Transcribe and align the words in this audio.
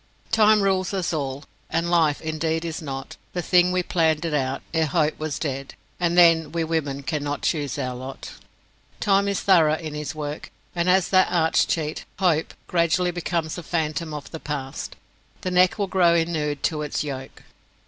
"Time 0.31 0.63
rules 0.63 0.95
us 0.95 1.13
all. 1.13 1.43
And 1.69 1.91
life, 1.91 2.21
indeed, 2.21 2.65
is 2.65 2.81
not 2.81 3.17
The 3.33 3.43
thing 3.43 3.71
we 3.71 3.83
planned 3.83 4.25
it 4.25 4.33
out, 4.33 4.63
ere 4.73 4.87
hope 4.87 5.19
was 5.19 5.37
dead; 5.37 5.75
And 5.99 6.17
then, 6.17 6.51
we 6.51 6.63
women 6.63 7.03
cannot 7.03 7.43
choose 7.43 7.77
our 7.77 7.93
lot." 7.93 8.31
Time 8.99 9.27
is 9.27 9.41
thorough 9.41 9.75
in 9.77 9.93
his 9.93 10.15
work, 10.15 10.49
and 10.73 10.89
as 10.89 11.09
that 11.09 11.27
arch 11.31 11.67
cheat, 11.67 12.05
Hope, 12.17 12.55
gradually 12.65 13.11
becomes 13.11 13.59
a 13.59 13.61
phantom 13.61 14.11
of 14.11 14.31
the 14.31 14.39
past, 14.39 14.95
the 15.41 15.51
neck 15.51 15.77
will 15.77 15.85
grow 15.85 16.15
inured 16.15 16.63
to 16.63 16.81
its 16.81 17.03
yoke. 17.03 17.43